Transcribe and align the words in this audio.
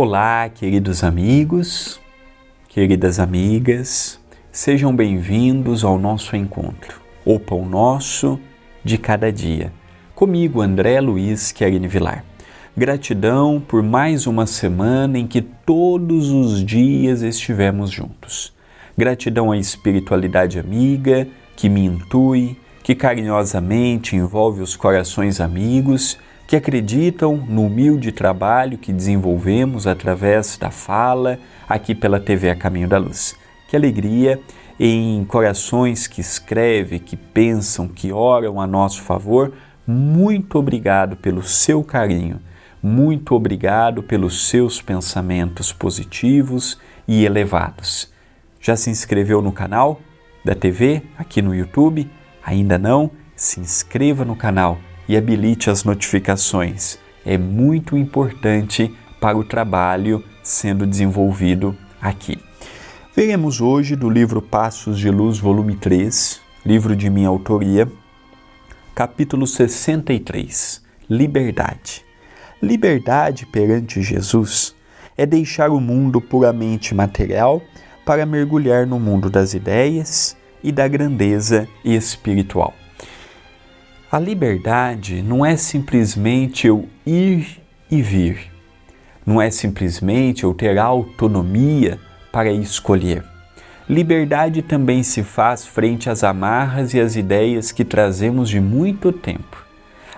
Olá, 0.00 0.48
queridos 0.48 1.02
amigos, 1.02 2.00
queridas 2.68 3.18
amigas, 3.18 4.20
sejam 4.52 4.94
bem-vindos 4.94 5.82
ao 5.82 5.98
nosso 5.98 6.36
encontro, 6.36 7.00
o 7.24 7.40
Pão 7.40 7.68
Nosso 7.68 8.38
de 8.84 8.96
cada 8.96 9.32
dia. 9.32 9.72
Comigo, 10.14 10.60
André 10.60 11.00
Luiz 11.00 11.50
Querini 11.50 11.88
Vilar. 11.88 12.24
Gratidão 12.76 13.60
por 13.60 13.82
mais 13.82 14.28
uma 14.28 14.46
semana 14.46 15.18
em 15.18 15.26
que 15.26 15.42
todos 15.42 16.30
os 16.30 16.64
dias 16.64 17.22
estivemos 17.22 17.90
juntos. 17.90 18.54
Gratidão 18.96 19.50
à 19.50 19.58
espiritualidade 19.58 20.60
amiga 20.60 21.26
que 21.56 21.68
me 21.68 21.84
intui, 21.84 22.56
que 22.84 22.94
carinhosamente 22.94 24.14
envolve 24.14 24.62
os 24.62 24.76
corações 24.76 25.40
amigos 25.40 26.16
que 26.48 26.56
acreditam 26.56 27.36
no 27.46 27.66
humilde 27.66 28.10
trabalho 28.10 28.78
que 28.78 28.90
desenvolvemos 28.90 29.86
através 29.86 30.56
da 30.56 30.70
fala 30.70 31.38
aqui 31.68 31.94
pela 31.94 32.18
TV 32.18 32.48
A 32.48 32.56
Caminho 32.56 32.88
da 32.88 32.96
Luz. 32.96 33.36
Que 33.68 33.76
alegria 33.76 34.40
em 34.80 35.26
corações 35.26 36.06
que 36.06 36.22
escrevem, 36.22 37.00
que 37.00 37.18
pensam, 37.18 37.86
que 37.86 38.10
oram 38.10 38.58
a 38.58 38.66
nosso 38.66 39.02
favor. 39.02 39.52
Muito 39.86 40.58
obrigado 40.58 41.16
pelo 41.16 41.42
seu 41.42 41.84
carinho, 41.84 42.40
muito 42.82 43.34
obrigado 43.34 44.02
pelos 44.02 44.48
seus 44.48 44.80
pensamentos 44.80 45.70
positivos 45.70 46.78
e 47.06 47.26
elevados. 47.26 48.10
Já 48.58 48.74
se 48.74 48.88
inscreveu 48.88 49.42
no 49.42 49.52
canal 49.52 50.00
da 50.42 50.54
TV 50.54 51.02
aqui 51.18 51.42
no 51.42 51.54
YouTube? 51.54 52.10
Ainda 52.42 52.78
não? 52.78 53.10
Se 53.36 53.60
inscreva 53.60 54.24
no 54.24 54.34
canal 54.34 54.78
e 55.08 55.16
habilite 55.16 55.70
as 55.70 55.84
notificações. 55.84 56.98
É 57.24 57.38
muito 57.38 57.96
importante 57.96 58.94
para 59.20 59.36
o 59.36 59.44
trabalho 59.44 60.22
sendo 60.42 60.86
desenvolvido 60.86 61.76
aqui. 62.00 62.38
Veremos 63.14 63.60
hoje 63.60 63.96
do 63.96 64.08
livro 64.08 64.40
Passos 64.40 64.98
de 64.98 65.10
Luz, 65.10 65.38
volume 65.38 65.74
3, 65.74 66.40
livro 66.64 66.94
de 66.94 67.10
minha 67.10 67.28
autoria, 67.28 67.90
capítulo 68.94 69.46
63: 69.46 70.82
Liberdade. 71.08 72.04
Liberdade 72.62 73.46
perante 73.46 74.02
Jesus 74.02 74.74
é 75.16 75.26
deixar 75.26 75.70
o 75.70 75.80
mundo 75.80 76.20
puramente 76.20 76.94
material 76.94 77.62
para 78.04 78.24
mergulhar 78.24 78.86
no 78.86 79.00
mundo 79.00 79.28
das 79.28 79.52
ideias 79.52 80.36
e 80.62 80.70
da 80.70 80.86
grandeza 80.86 81.68
espiritual. 81.84 82.72
A 84.10 84.18
liberdade 84.18 85.20
não 85.20 85.44
é 85.44 85.54
simplesmente 85.54 86.66
eu 86.66 86.88
ir 87.04 87.60
e 87.90 88.00
vir, 88.00 88.50
não 89.26 89.38
é 89.40 89.50
simplesmente 89.50 90.44
eu 90.44 90.54
ter 90.54 90.78
autonomia 90.78 92.00
para 92.32 92.50
escolher. 92.50 93.22
Liberdade 93.86 94.62
também 94.62 95.02
se 95.02 95.22
faz 95.22 95.66
frente 95.66 96.08
às 96.08 96.24
amarras 96.24 96.94
e 96.94 97.00
às 97.00 97.16
ideias 97.16 97.70
que 97.70 97.84
trazemos 97.84 98.48
de 98.48 98.60
muito 98.60 99.12
tempo. 99.12 99.62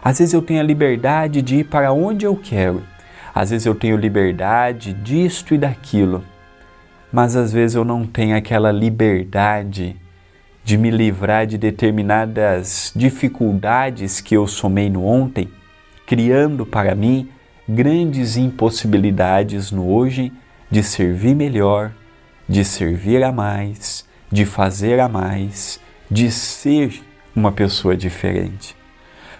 Às 0.00 0.20
vezes 0.20 0.34
eu 0.34 0.42
tenho 0.42 0.60
a 0.60 0.64
liberdade 0.64 1.42
de 1.42 1.56
ir 1.56 1.64
para 1.64 1.92
onde 1.92 2.24
eu 2.24 2.36
quero, 2.36 2.84
às 3.34 3.50
vezes 3.50 3.66
eu 3.66 3.74
tenho 3.74 3.96
liberdade 3.96 4.92
disto 4.92 5.52
e 5.52 5.58
daquilo, 5.58 6.22
mas 7.12 7.34
às 7.34 7.52
vezes 7.52 7.74
eu 7.74 7.84
não 7.84 8.06
tenho 8.06 8.36
aquela 8.36 8.70
liberdade 8.70 9.96
de 10.64 10.76
me 10.76 10.90
livrar 10.90 11.46
de 11.46 11.56
determinadas 11.58 12.92
dificuldades 12.94 14.20
que 14.20 14.36
eu 14.36 14.46
somei 14.46 14.88
no 14.88 15.04
ontem, 15.04 15.48
criando 16.06 16.66
para 16.66 16.94
mim 16.94 17.28
grandes 17.68 18.36
impossibilidades 18.36 19.70
no 19.70 19.88
hoje 19.88 20.32
de 20.70 20.82
servir 20.82 21.34
melhor, 21.34 21.92
de 22.48 22.64
servir 22.64 23.22
a 23.22 23.32
mais, 23.32 24.04
de 24.30 24.44
fazer 24.44 25.00
a 25.00 25.08
mais, 25.08 25.80
de 26.10 26.30
ser 26.30 27.00
uma 27.34 27.52
pessoa 27.52 27.96
diferente. 27.96 28.76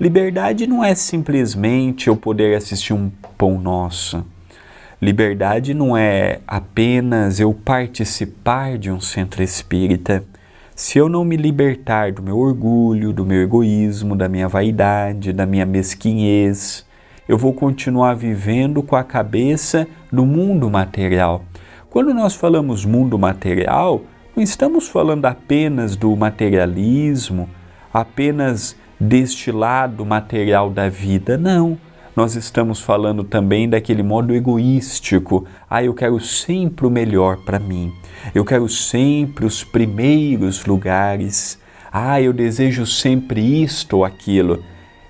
Liberdade 0.00 0.66
não 0.66 0.82
é 0.82 0.94
simplesmente 0.94 2.08
eu 2.08 2.16
poder 2.16 2.56
assistir 2.56 2.92
um 2.92 3.10
pão 3.38 3.58
nosso. 3.58 4.24
Liberdade 5.00 5.74
não 5.74 5.96
é 5.96 6.40
apenas 6.46 7.38
eu 7.38 7.52
participar 7.52 8.78
de 8.78 8.90
um 8.90 9.00
centro 9.00 9.42
espírita. 9.42 10.24
Se 10.76 10.98
eu 10.98 11.08
não 11.08 11.24
me 11.24 11.36
libertar 11.36 12.10
do 12.10 12.20
meu 12.20 12.36
orgulho, 12.36 13.12
do 13.12 13.24
meu 13.24 13.40
egoísmo, 13.40 14.16
da 14.16 14.28
minha 14.28 14.48
vaidade, 14.48 15.32
da 15.32 15.46
minha 15.46 15.64
mesquinhez, 15.64 16.84
eu 17.28 17.38
vou 17.38 17.52
continuar 17.52 18.14
vivendo 18.14 18.82
com 18.82 18.96
a 18.96 19.04
cabeça 19.04 19.86
no 20.10 20.26
mundo 20.26 20.68
material. 20.68 21.44
Quando 21.88 22.12
nós 22.12 22.34
falamos 22.34 22.84
mundo 22.84 23.16
material, 23.16 24.02
não 24.34 24.42
estamos 24.42 24.88
falando 24.88 25.26
apenas 25.26 25.94
do 25.94 26.16
materialismo, 26.16 27.48
apenas 27.92 28.74
deste 28.98 29.52
lado 29.52 30.04
material 30.04 30.70
da 30.70 30.88
vida, 30.88 31.38
não 31.38 31.78
nós 32.16 32.36
estamos 32.36 32.80
falando 32.80 33.24
também 33.24 33.68
daquele 33.68 34.02
modo 34.02 34.34
egoístico. 34.34 35.44
Ah, 35.68 35.82
eu 35.82 35.92
quero 35.92 36.20
sempre 36.20 36.86
o 36.86 36.90
melhor 36.90 37.38
para 37.38 37.58
mim. 37.58 37.92
Eu 38.32 38.44
quero 38.44 38.68
sempre 38.68 39.44
os 39.44 39.64
primeiros 39.64 40.64
lugares. 40.64 41.58
Ah, 41.92 42.20
eu 42.20 42.32
desejo 42.32 42.86
sempre 42.86 43.62
isto 43.62 43.98
ou 43.98 44.04
aquilo. 44.04 44.62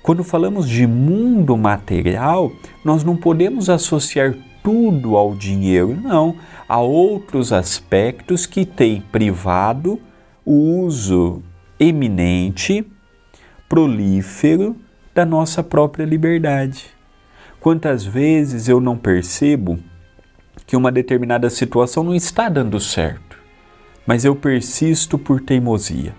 Quando 0.00 0.22
falamos 0.22 0.68
de 0.68 0.86
mundo 0.86 1.56
material, 1.56 2.52
nós 2.84 3.02
não 3.02 3.16
podemos 3.16 3.68
associar 3.68 4.34
tudo 4.62 5.16
ao 5.16 5.34
dinheiro, 5.34 5.98
não. 6.00 6.36
Há 6.68 6.78
outros 6.78 7.52
aspectos 7.52 8.46
que 8.46 8.64
têm 8.64 9.00
privado 9.00 10.00
uso 10.46 11.42
eminente, 11.80 12.86
prolífero 13.68 14.76
da 15.14 15.24
nossa 15.24 15.62
própria 15.62 16.04
liberdade. 16.04 16.86
Quantas 17.60 18.04
vezes 18.04 18.68
eu 18.68 18.80
não 18.80 18.96
percebo 18.96 19.78
que 20.66 20.76
uma 20.76 20.90
determinada 20.90 21.48
situação 21.50 22.02
não 22.02 22.14
está 22.14 22.48
dando 22.48 22.80
certo, 22.80 23.38
mas 24.06 24.24
eu 24.24 24.34
persisto 24.34 25.18
por 25.18 25.40
teimosia? 25.40 26.14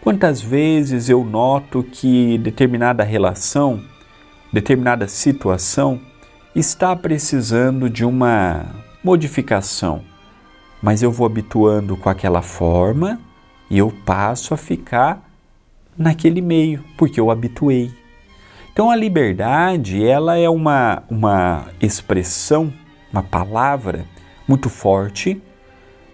Quantas 0.00 0.40
vezes 0.40 1.08
eu 1.08 1.24
noto 1.24 1.82
que 1.82 2.38
determinada 2.38 3.02
relação, 3.02 3.82
determinada 4.52 5.08
situação 5.08 6.00
está 6.54 6.94
precisando 6.94 7.90
de 7.90 8.04
uma 8.04 8.66
modificação, 9.02 10.02
mas 10.80 11.02
eu 11.02 11.10
vou 11.10 11.26
habituando 11.26 11.96
com 11.96 12.08
aquela 12.08 12.40
forma 12.40 13.20
e 13.68 13.78
eu 13.78 13.92
passo 14.04 14.54
a 14.54 14.56
ficar 14.56 15.25
naquele 15.96 16.40
meio, 16.40 16.84
porque 16.96 17.20
eu 17.20 17.30
habituei. 17.30 17.90
Então 18.72 18.90
a 18.90 18.96
liberdade, 18.96 20.04
ela 20.04 20.36
é 20.36 20.48
uma, 20.48 21.02
uma 21.08 21.68
expressão, 21.80 22.72
uma 23.12 23.22
palavra 23.22 24.04
muito 24.46 24.68
forte 24.68 25.40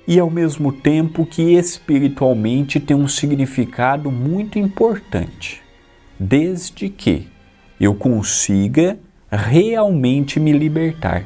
e 0.06 0.18
ao 0.18 0.30
mesmo 0.30 0.72
tempo 0.72 1.26
que 1.26 1.54
espiritualmente 1.54 2.78
tem 2.80 2.96
um 2.96 3.08
significado 3.08 4.10
muito 4.10 4.58
importante, 4.58 5.60
desde 6.18 6.88
que 6.88 7.28
eu 7.80 7.94
consiga 7.94 8.98
realmente 9.30 10.38
me 10.38 10.52
libertar. 10.52 11.24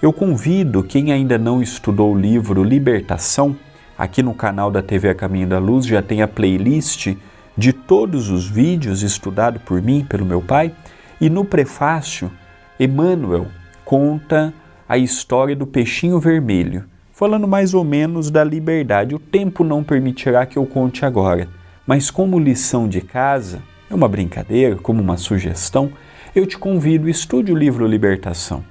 Eu 0.00 0.12
convido 0.12 0.84
quem 0.84 1.10
ainda 1.10 1.36
não 1.36 1.60
estudou 1.60 2.14
o 2.14 2.18
livro 2.18 2.62
Libertação, 2.62 3.56
aqui 3.96 4.22
no 4.22 4.32
canal 4.32 4.70
da 4.70 4.80
TV 4.80 5.08
A 5.08 5.14
Caminho 5.14 5.48
da 5.48 5.58
Luz 5.58 5.86
já 5.86 6.00
tem 6.00 6.22
a 6.22 6.28
playlist 6.28 7.16
de 7.58 7.72
todos 7.72 8.30
os 8.30 8.48
vídeos 8.48 9.02
estudados 9.02 9.60
por 9.62 9.82
mim, 9.82 10.06
pelo 10.08 10.24
meu 10.24 10.40
pai, 10.40 10.72
e 11.20 11.28
no 11.28 11.44
prefácio, 11.44 12.30
Emmanuel 12.78 13.48
conta 13.84 14.54
a 14.88 14.96
história 14.96 15.56
do 15.56 15.66
peixinho 15.66 16.20
vermelho, 16.20 16.84
falando 17.10 17.48
mais 17.48 17.74
ou 17.74 17.82
menos 17.82 18.30
da 18.30 18.44
liberdade. 18.44 19.12
O 19.12 19.18
tempo 19.18 19.64
não 19.64 19.82
permitirá 19.82 20.46
que 20.46 20.56
eu 20.56 20.64
conte 20.64 21.04
agora, 21.04 21.48
mas 21.84 22.12
como 22.12 22.38
lição 22.38 22.86
de 22.86 23.00
casa, 23.00 23.60
é 23.90 23.94
uma 23.94 24.08
brincadeira, 24.08 24.76
como 24.76 25.02
uma 25.02 25.16
sugestão, 25.16 25.90
eu 26.36 26.46
te 26.46 26.56
convido, 26.56 27.08
estude 27.08 27.50
o 27.50 27.56
livro 27.56 27.88
Libertação, 27.88 28.64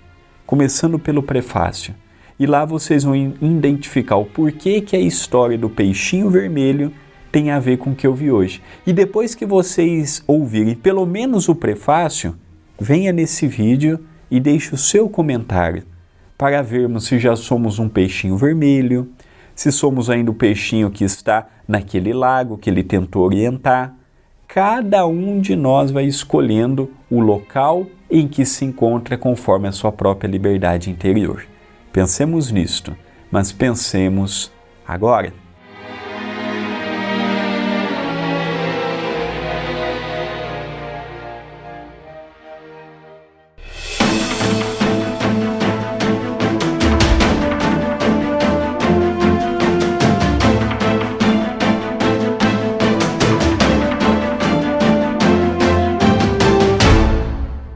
começando 0.45 0.97
pelo 0.97 1.21
prefácio. 1.21 1.93
E 2.39 2.45
lá 2.45 2.63
vocês 2.63 3.03
vão 3.03 3.15
identificar 3.15 4.15
o 4.15 4.23
porquê 4.23 4.79
que 4.79 4.95
a 4.95 4.99
história 4.99 5.57
do 5.57 5.69
peixinho 5.69 6.29
vermelho 6.29 6.93
tem 7.37 7.51
a 7.51 7.59
ver 7.59 7.77
com 7.77 7.91
o 7.91 7.95
que 7.95 8.07
eu 8.07 8.15
vi 8.15 8.31
hoje. 8.31 8.63
E 8.83 8.91
depois 8.91 9.35
que 9.35 9.45
vocês 9.45 10.23
ouvirem 10.25 10.73
pelo 10.73 11.05
menos 11.05 11.47
o 11.47 11.53
prefácio, 11.53 12.35
venha 12.79 13.13
nesse 13.13 13.45
vídeo 13.45 13.99
e 14.31 14.39
deixe 14.39 14.73
o 14.73 14.77
seu 14.77 15.07
comentário 15.07 15.83
para 16.35 16.63
vermos 16.63 17.05
se 17.05 17.19
já 17.19 17.35
somos 17.35 17.77
um 17.77 17.87
peixinho 17.87 18.35
vermelho, 18.35 19.11
se 19.53 19.71
somos 19.71 20.09
ainda 20.09 20.31
o 20.31 20.33
peixinho 20.33 20.89
que 20.89 21.03
está 21.03 21.47
naquele 21.67 22.11
lago 22.11 22.57
que 22.57 22.71
ele 22.71 22.81
tentou 22.81 23.23
orientar. 23.23 23.93
Cada 24.47 25.05
um 25.05 25.39
de 25.39 25.55
nós 25.55 25.91
vai 25.91 26.05
escolhendo 26.05 26.89
o 27.07 27.19
local 27.19 27.85
em 28.09 28.27
que 28.27 28.45
se 28.45 28.65
encontra 28.65 29.15
conforme 29.15 29.67
a 29.67 29.71
sua 29.71 29.91
própria 29.91 30.27
liberdade 30.27 30.89
interior. 30.89 31.45
Pensemos 31.93 32.49
nisto, 32.49 32.97
mas 33.29 33.51
pensemos 33.51 34.51
agora. 34.87 35.46